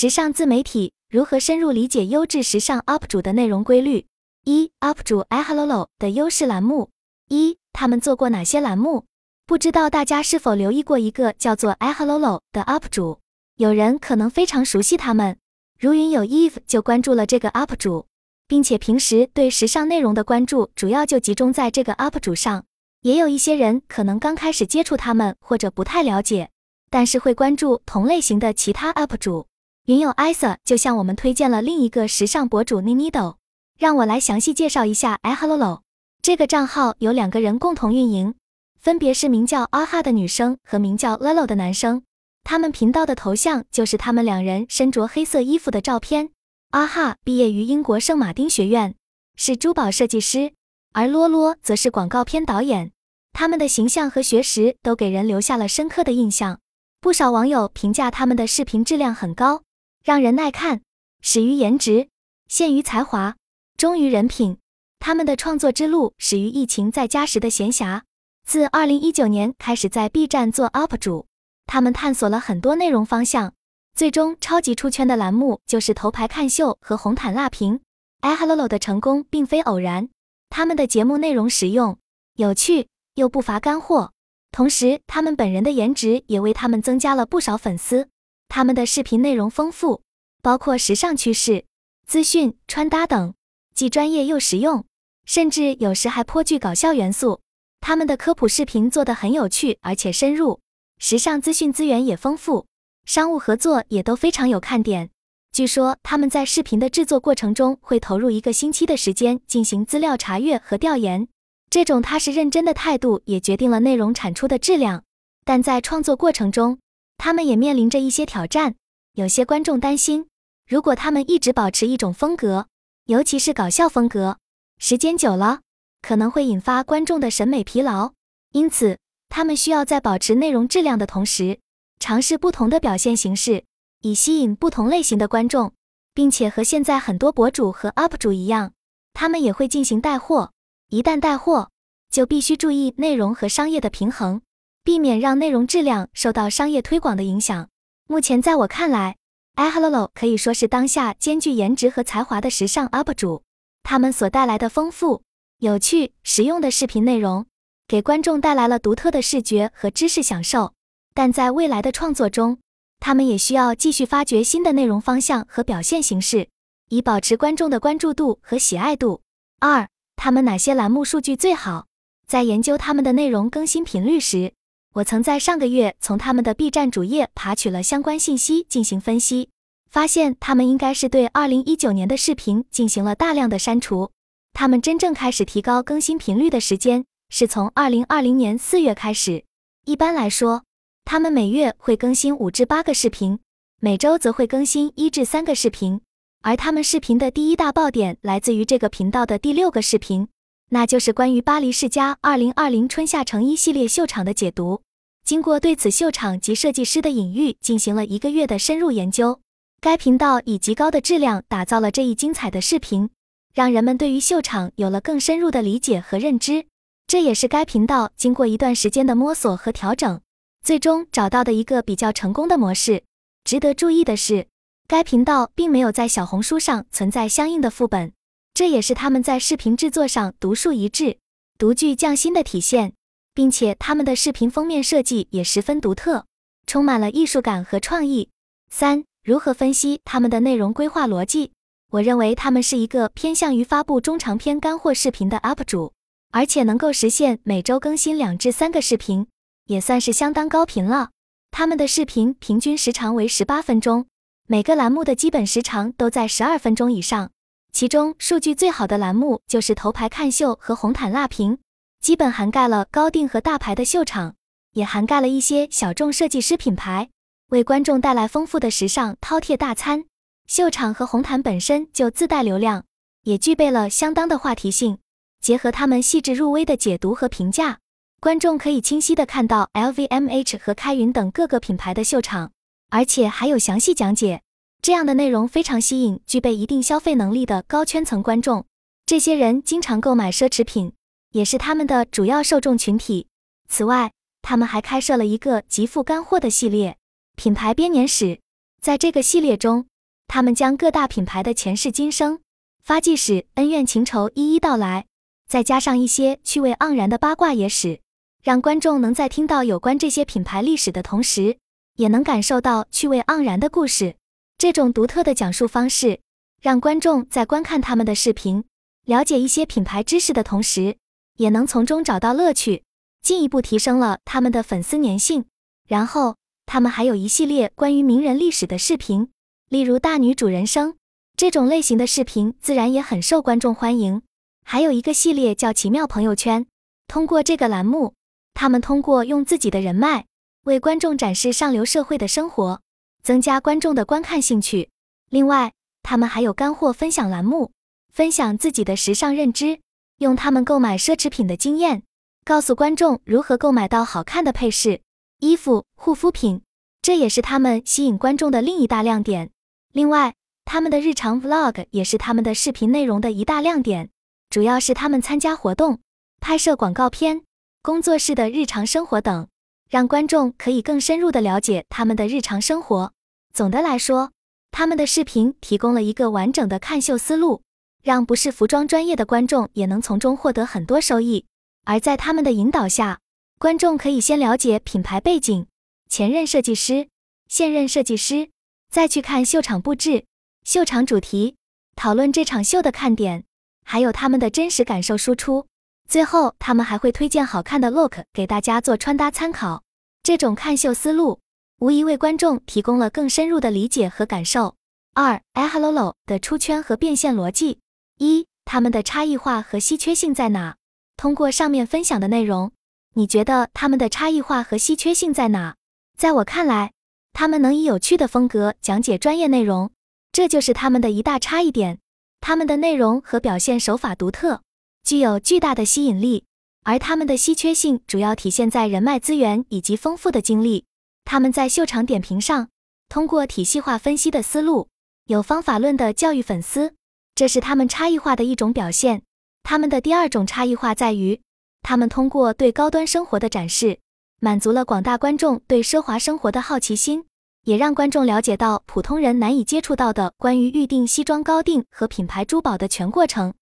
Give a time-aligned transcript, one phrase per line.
[0.00, 4.06] 时尚自媒体如何深入理解优质时尚 UP 主的内容规律？
[4.46, 6.88] 一、UP 主 iHello 的优势栏目。
[7.28, 9.04] 一、他们做过哪些栏目？
[9.44, 13.18] 不知道大家是否留意过一个叫做 iHello 的 UP 主？
[13.56, 15.36] 有人可能非常熟悉他们，
[15.78, 18.06] 如云有 Eve 就关注了这个 UP 主，
[18.48, 22.64] 并且平时对时尚内容的关注主要就集中在这个 UP 主上。
[23.02, 26.48] 也有一些人可能刚开始接触他们或者不太了解，
[26.88, 29.44] 但是会关注同类型的其他 UP 主。
[29.90, 33.34] 云友 Isa 就向我们推荐了另一个时尚博主 Ninido，
[33.76, 35.80] 让我来详细介绍一下 iHello。
[36.22, 38.36] 这个账号由两个人共同运营，
[38.78, 42.04] 分别是名叫 Aha 的女生和名叫 Lolo 的男生。
[42.44, 46.30] 他们频道的头像就是他们两人身着黑色衣服的照片。
[46.70, 48.94] Aha 毕业于英国圣马丁学院，
[49.34, 50.52] 是珠宝设计师，
[50.92, 52.92] 而洛洛则是广告片导演。
[53.32, 56.60] 他们的形象和学识都给人留下了深刻的印象，
[57.00, 59.62] 不少网友评价他们的视频质量很高。
[60.02, 60.80] 让人耐看，
[61.20, 62.08] 始于颜值，
[62.48, 63.36] 陷于才华，
[63.76, 64.56] 忠于人品。
[64.98, 68.02] 他们的创作之路始于疫情在家时的闲暇。
[68.46, 71.26] 自二零一九年开始在 B 站做 UP 主，
[71.66, 73.52] 他们探索了很多内容方向，
[73.94, 77.80] 最终超级出圈的栏目就是头牌看秀和红毯辣评。
[78.22, 80.08] iHello 的成功并非偶然，
[80.48, 81.98] 他们的节目内容实用、
[82.36, 84.12] 有趣又不乏干货，
[84.50, 88.08] 同时他们本人的颜值也为他们增加了不少粉丝。
[88.50, 90.02] 他们的视频内容丰富，
[90.42, 91.64] 包括时尚趋势、
[92.04, 93.32] 资讯、穿搭等，
[93.74, 94.84] 既专业又实用，
[95.24, 97.40] 甚至有时还颇具搞笑元素。
[97.80, 100.60] 他们的科普视频做得很有趣，而且深入，
[100.98, 102.66] 时尚资讯资源也丰富，
[103.06, 105.10] 商务合作也都非常有看点。
[105.52, 111.28] 据说他们在视频的制作过程中会投入一个星期的时间进行资料查阅和调研，
[111.70, 115.04] 这种踏实认真的态度也决定了内容产出的质量。
[115.44, 116.78] 但在创作过程中，
[117.22, 118.76] 他们也面临着一些挑战，
[119.12, 120.26] 有些观众担心，
[120.66, 122.66] 如果他们一直保持一种风格，
[123.04, 124.38] 尤其是搞笑风格，
[124.78, 125.60] 时间久了
[126.00, 128.14] 可能会引发观众的审美疲劳。
[128.52, 128.96] 因此，
[129.28, 131.60] 他们需要在保持内容质量的同时，
[131.98, 133.64] 尝试不同的表现形式，
[134.00, 135.74] 以吸引不同类型的观众，
[136.14, 138.72] 并且和现在很多博主和 UP 主一样，
[139.12, 140.52] 他们也会进行带货。
[140.88, 141.70] 一旦带货，
[142.10, 144.40] 就必须注意内容和商业的平衡。
[144.82, 147.68] 避免让内容质量受到商业推广的影响。
[148.06, 149.16] 目前，在我看来
[149.56, 153.42] ，iHello 可以说是当下兼具颜值和才华的时尚 UP 主。
[153.82, 155.22] 他们所带来的丰富、
[155.58, 157.46] 有趣、实用的视频内容，
[157.88, 160.74] 给观众带来了独特的视觉和知识享受。
[161.14, 162.58] 但在未来的创作中，
[163.00, 166.48] 他们也需要继续发掘新的内容方向和表现形式，
[166.88, 169.22] 以保持观众的关注度和喜爱度。
[169.58, 171.86] 二，他们哪些栏目数据最好？
[172.26, 174.52] 在研究他们的内容更新频率时，
[174.92, 179.48] 我曾在上个月从他们的 B 站主页爬取了相关信息进行分析，
[179.88, 184.10] 发现他们应该是对2019年的视频进行了大量的删除。
[184.52, 189.44] 他们真正开始提高更新频率的时间是从2020年4月开始。
[189.84, 190.64] 一般来说，
[191.04, 193.38] 他们每月会更新五至八个视频，
[193.78, 196.00] 每周则会更新一至三个视频。
[196.42, 200.26] 而他们视频的第一大爆点来自于这个频道的第六个视频。
[200.72, 204.82] 那就是关于巴黎世家二零二零春夏成衣系列秀场的解读。
[205.24, 209.40] 经过对此秀场及设计师的隐喻进行了一个月的深入研究，
[209.80, 213.10] 该频道以极高的质量打造了这一精彩的视频，
[213.52, 216.66] 让人们对于秀场有了更深入的理解和认知。
[217.08, 220.20] 这也是该频道经过一段时间的摸索和调整，
[220.62, 223.02] 最终找到的一个比较成功的模式。
[223.42, 224.46] 值得注意的是，
[224.86, 228.12] 该频道并没有在小红书上存在相应的副本。
[228.54, 231.18] 这也是他们在视频制作上独树一帜、
[231.56, 232.92] 独具匠心的体现，
[233.34, 236.26] 并且他们的视频封面设计也十分独特，
[236.66, 238.28] 充满了艺术感和创意。
[238.70, 241.52] 三、如何分析他们的内容规划逻辑？
[241.92, 245.92] 我认为他们是一个偏向于发布中长篇干货视频的 UP 主，
[246.30, 249.26] 而且能够实现每周更新两至三个视频，
[249.66, 251.10] 也算是相当高频了。
[251.50, 254.06] 他们的视频平均时长为十八分钟，
[254.46, 257.32] 每个栏目的基本时长都在十二分钟以上。
[257.72, 261.58] 其中数据最好的栏目就是头牌看秀和红毯辣评，
[262.00, 264.34] 基本涵盖了高定和大牌的秀场，
[264.72, 267.10] 也涵盖了一些小众设计师品牌，
[267.48, 270.04] 为观众带来丰富的时尚饕餮大餐。
[270.46, 272.84] 秀场和红毯本身就自带流量，
[273.22, 274.98] 也具备了相当的话题性。
[275.40, 277.78] 结合他们细致入微的解读和评价，
[278.20, 282.52] 观众可以清晰的看到 LVMH 和开云等各个品牌的秀场，
[282.90, 284.42] 而且还有详细讲解。
[284.82, 288.64] 这样的内容非常吸引具备一定消费能力的高圈层观众，
[289.04, 290.92] 这些人经常购买奢侈品，
[291.32, 293.26] 也是他们的主要受众群体。
[293.68, 294.10] 此外，
[294.40, 296.96] 他们还开设了一个极富干货的系列——
[297.36, 298.40] 品牌编年史。
[298.80, 299.84] 在这个系列中，
[300.26, 302.40] 他们将各大品牌的前世今生、
[302.82, 305.04] 发迹史、恩怨情仇一一道来，
[305.46, 308.00] 再加上一些趣味盎然的八卦野史，
[308.42, 311.58] 让观众能在听到有关这些品牌历史的同时，
[311.96, 314.16] 也能感受到趣味盎然的故事。
[314.60, 316.20] 这种独特的讲述方式，
[316.60, 318.62] 让观众在观看他们的视频、
[319.06, 320.98] 了解一些品牌知识的同时，
[321.38, 322.82] 也能从中找到乐趣，
[323.22, 325.46] 进一步提升了他们的粉丝粘性。
[325.88, 326.36] 然后，
[326.66, 329.30] 他们还有一系列关于名人历史的视频。
[329.70, 330.98] 例如大女主人生
[331.38, 334.20] 这种类型的视频，自然也很受观众欢迎。
[334.62, 336.66] 还有一个系列叫奇妙朋友圈，
[337.06, 338.12] 通过这个栏目，
[338.52, 340.26] 他们通过用自己的人脉
[340.64, 342.82] 为观众展示上流社会的生活，
[343.22, 344.90] 增加观众的观看兴趣。
[345.28, 345.72] 另外，
[346.02, 347.72] 他们还有干货分享栏目，
[348.12, 349.80] 分享自己的时尚认知，
[350.18, 352.02] 用他们购买奢侈品的经验，
[352.44, 355.02] 告诉观众如何购买到好看的配饰、
[355.38, 356.62] 衣服、护肤品。
[357.02, 359.50] 这也是他们吸引观众的另一大亮点。
[359.92, 360.34] 另外，
[360.64, 364.10] 他们的日常 vlog 也是他们的视频内容的一大亮点，
[364.50, 366.00] 主要是他们参加活动、
[366.40, 367.42] 拍摄广告片、
[367.82, 369.48] 工作室的日常生活等，
[369.90, 373.12] 让观众可以更深入的了解他们的日常生活。
[373.52, 374.30] 总的来说，
[374.70, 377.62] 他们的视频提供了一个完整的看秀思路，
[378.04, 381.44] 让不是服装专业的观众也能从中获得很多收益。
[381.84, 383.18] 而在他们的引导下，
[383.58, 385.66] 观众可以先了解品牌背景、
[386.08, 387.08] 前任设计师、
[387.48, 388.50] 现任设计师。
[388.90, 390.24] 再去看秀场布置、
[390.64, 391.54] 秀场主题，
[391.94, 393.44] 讨论这场秀的看点，
[393.84, 395.66] 还有他们的真实感受输出。
[396.10, 399.84] 最后，他们还会推荐好看的 look 给大家做穿搭参考。
[400.24, 401.38] 这种看秀思路
[401.78, 404.74] 无疑为观众提供了更深入的理解和感受。
[405.14, 407.78] 二，iHello 的出圈和变现逻辑：
[408.18, 410.74] 一、他们的差异化和稀缺性在哪？
[411.16, 412.72] 通过上面分享的内容，
[413.14, 415.76] 你觉得他们的差异化和稀缺性在哪？
[416.18, 416.90] 在我看来。
[417.32, 419.92] 他们能以有趣的风格讲解专业内容，
[420.32, 422.00] 这就是他们的一大差异点。
[422.40, 424.62] 他们的内容和表现手法独特，
[425.02, 426.44] 具有巨大的吸引力。
[426.82, 430.86] 而他们的稀缺性主要体现在人脉资源以及丰富的经历。
[431.24, 432.68] 他们在秀场点评上，
[433.08, 434.88] 通过体系化分析的思路，
[435.26, 436.94] 有方法论的教育粉丝，
[437.34, 439.22] 这是他们差异化的一种表现。
[439.62, 441.40] 他们的第二种差异化在于，
[441.82, 443.98] 他们通过对高端生活的展示。
[444.40, 447.26] 满足了广大观众对奢华生活的好奇心，
[447.64, 453.52] 也让观众了解到普通人难以接触到的关于预定西装高定和品牌珠宝的全过程。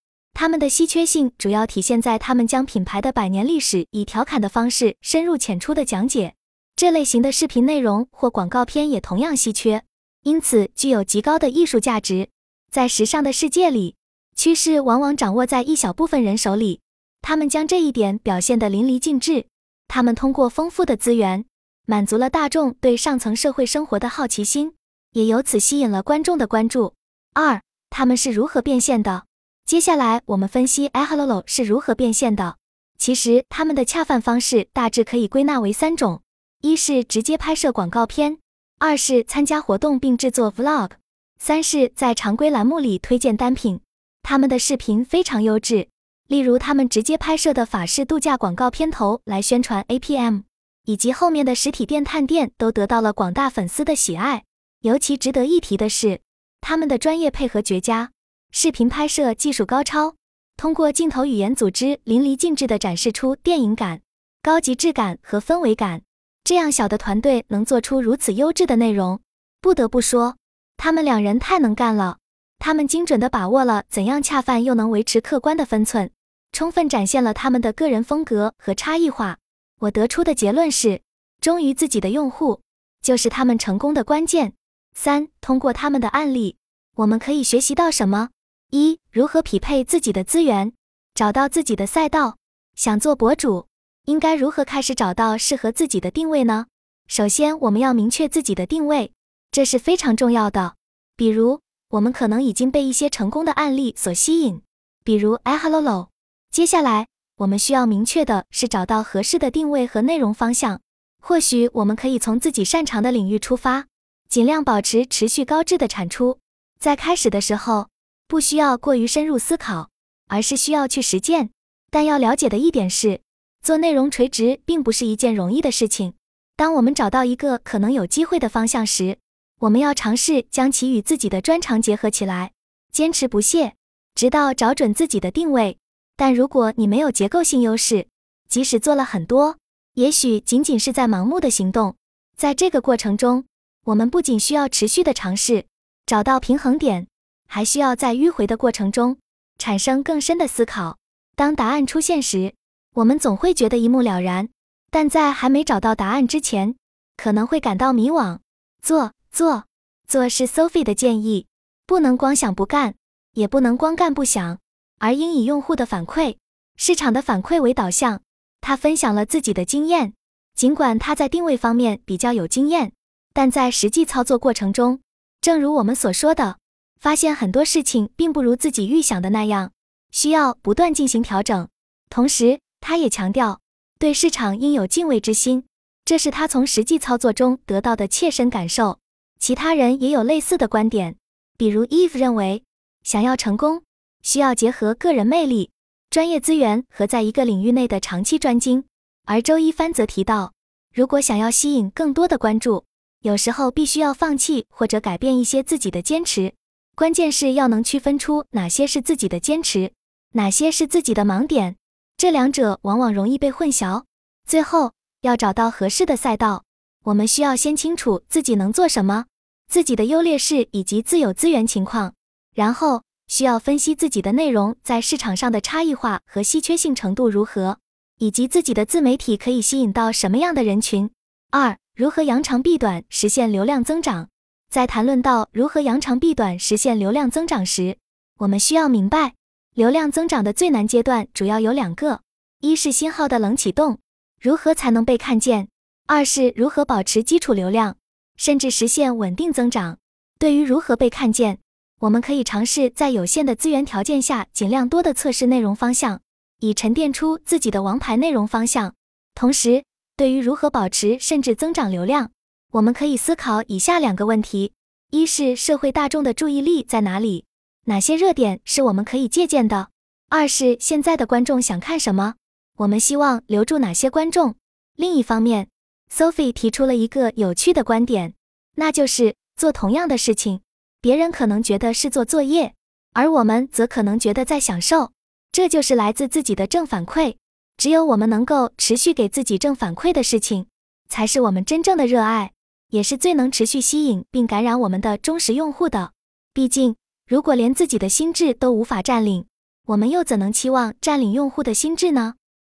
[0.40, 6.36] 他们的稀缺性主要体现在他们将品牌的百年历史以调侃的方式深入浅出的讲解。
[6.76, 9.82] 这类型的视频内容或广告片也同样稀缺，
[10.22, 12.28] 因此具有极高的艺术价值。
[12.70, 13.96] 在时尚的世界里，
[14.36, 16.82] 趋势往往掌握在一小部分人手里，
[17.20, 19.46] 他们将这一点表现得淋漓尽致。
[19.88, 21.46] 他们通过丰富的资源，
[21.84, 24.74] 满足了大众对上层社会生活的好奇心，
[25.14, 26.94] 也由此吸引了观众的关注。
[27.34, 29.24] 二，他们是如何变现的？
[29.68, 32.56] 接下来我们分析 iHello 是如何变现的。
[32.98, 36.22] 其实他们的恰饭方式大致可以归纳为三种：
[36.62, 38.38] 一是直接拍摄广告片，
[38.78, 40.92] 二是参加活动并制作 vlog，
[41.38, 43.78] 三是在常规栏目里推荐单品。
[44.22, 45.88] 他们的视频非常优质。
[46.28, 50.44] 例如，他们直接拍摄的法式度假广告片头来宣传 APM，
[50.86, 54.44] 以及后面的实体店探店都得到了广大粉丝的喜爱。
[54.80, 56.22] 尤其值得一提的是，
[56.62, 58.12] 他们的专业配合绝佳，
[58.50, 60.14] 视频拍摄技术高超，
[60.56, 64.00] 通过镜头语言组织，淋漓尽致地展示出电影感、
[64.42, 66.02] 高级质感和氛围感。
[66.44, 69.20] 这样小的团队能做出如此优质的内容，
[69.60, 70.36] 不得不说，
[70.76, 72.18] 他们两人太能干了。
[72.58, 76.10] 他们精准地把握了怎样恰饭又能维持客观的分寸。
[76.50, 79.36] 充分展现了他们的个人风格和差异化。
[79.80, 81.02] 我得出的结论是，
[81.40, 82.62] 忠于自己的用户
[83.02, 84.54] 就是他们成功的关键。
[84.94, 86.56] 三，通过他们的案例，
[86.96, 88.30] 我们可以学习到什么？
[88.70, 90.74] 一，如何匹配自己的资源，
[91.14, 92.36] 找到自己的赛道。
[92.74, 93.66] 想做博主，
[94.04, 96.66] 应该如何开始找到适合自己的定位呢？
[97.06, 99.12] 首先，我们要明确自己的定位，
[99.50, 100.74] 这是非常重要的。
[101.16, 104.60] 比如，我们可能已经被一些成功的案例所吸引，
[105.02, 106.08] 比如 iHello。
[106.50, 107.06] 接下来，
[107.38, 110.82] 我们需要明确的是找到合适的定位和内容方向。
[111.22, 113.86] 或许我们可以从自己擅长的领域出发，
[114.28, 116.38] 尽量保持持续高质的产出。
[116.78, 117.88] 在开始的时候，
[118.28, 119.88] 不需要过于深入思考，
[120.26, 121.50] 而是需要去实践。
[121.90, 123.22] 但要了解的一点是，
[123.62, 126.12] 做内容垂直并不是一件容易的事情。
[126.54, 129.18] 当我们找到一个可能有机会的方向时，
[129.60, 132.52] 我们要尝试将其与自己的专长结合起来，
[132.92, 133.74] 坚持不懈，
[134.14, 135.78] 直到找准自己的定位。
[136.14, 138.08] 但如果你没有结构性优势，
[138.50, 139.56] 即使做了很多，
[139.94, 141.96] 也许仅仅是在盲目的行动。
[142.36, 143.46] 在这个过程中，
[143.86, 145.64] 我们不仅需要持续的尝试，
[146.04, 147.06] 找到平衡点，
[147.48, 149.18] 还需要在迂回的过程中
[149.58, 150.98] 产生更深的思考。
[151.34, 152.54] 当答案出现时，
[152.94, 154.48] 我们总会觉得一目了然，
[154.90, 156.76] 但在还没找到答案之前，
[157.16, 158.38] 可能会感到迷惘。
[158.82, 159.64] 做做
[160.06, 161.46] 做是 Sophie 的建议，
[161.86, 162.94] 不能光想不干，
[163.32, 164.58] 也不能光干不想，
[164.98, 166.36] 而应以用户的反馈、
[166.76, 168.20] 市场的反馈为导向。
[168.60, 170.14] 他分享了自己的经验，
[170.54, 172.92] 尽管他在定位方面比较有经验，
[173.32, 175.00] 但在实际操作过程中，
[175.40, 176.58] 正如我们所说的，
[177.00, 179.72] 发现很多事情并不如自己预想的那样，
[180.10, 181.68] 需要不断进行调整。
[182.10, 183.60] 同时，他也强调
[183.98, 185.64] 对市场应有敬畏之心，
[186.04, 188.98] 这是他从实际操作中得到的切身感受。
[189.38, 191.16] 其他人也有类似的观点，
[191.56, 192.64] 比如 Eve 认为，
[193.04, 193.82] 想要成功，
[194.22, 195.70] 需要结合个人魅力。
[196.10, 198.84] 专业资源和在一个领域内的长期专精，
[199.26, 200.54] 而周一帆则提到，
[200.94, 202.84] 如果想要吸引更多的关注，
[203.20, 206.54] 有时候必须要放弃或者改变一些自己的坚持。
[206.98, 209.92] 关键是要能区分出哪些是自己的坚持，
[210.32, 211.76] 哪些是自己的盲点，
[212.16, 214.02] 这两者往往容易被混淆。
[214.48, 216.64] 最后，要找到合适的赛道，
[217.04, 219.26] 我们需要先清楚自己能做什么，
[219.68, 222.14] 自己的优劣势以及自有资源情况，
[222.52, 223.04] 然后。
[223.28, 227.78] 需要分析自己的内容在市场上的差异化和稀缺性程度如何，
[228.18, 231.10] 以及自己的自媒体可以吸引到什么样的人群。
[231.50, 234.30] 二、如何扬长避短，实现流量增长？
[234.70, 237.96] 在谈论到如何扬长避短实现流量增长时，
[238.40, 239.34] 我们需要明白，
[239.74, 242.20] 流量增长的最难阶段主要有两个：
[242.60, 243.98] 一是新号的冷启动，
[244.38, 245.68] 如何才能被看见；
[246.06, 247.96] 二是如何保持基础流量，
[248.36, 249.96] 甚至实现稳定增长。
[250.38, 251.58] 对于如何被看见，
[252.00, 256.20] 我们可以尝试在有限的资源条件下，尽量多的测试内容方向，
[256.60, 258.94] 以沉淀出自己的王牌内容方向。
[259.34, 259.82] 同时，
[260.14, 262.32] 对于如何保持甚至增长流量，
[262.72, 264.72] 我们可以思考以下两个问题：
[265.10, 267.46] 一是社会大众的注意力在哪里，
[267.86, 269.88] 哪些热点是我们可以借鉴的；
[270.28, 272.34] 二是现在的观众想看什么，
[272.76, 274.54] 我们希望留住哪些观众。
[274.96, 275.68] 另一方面
[276.12, 278.34] ，Sophie 提出了一个有趣的观点，
[278.74, 280.60] 那就是做同样的事情。
[281.00, 282.74] 别人可能觉得是做作业，
[283.14, 285.12] 而我们则可能觉得在享受。
[285.50, 287.36] 这就是来自自己的正反馈。
[287.78, 290.66] 只有我们能够持续给自己正反馈的事情，
[291.08, 292.52] 才是我们真正的热爱，
[292.90, 296.12] 也是最能持续吸引并感染我们的忠实用户的。
[296.54, 299.44] 毕竟，如果连自己的心智都无法占领，
[299.86, 302.34] 我们又怎能期望占领用户的心智呢？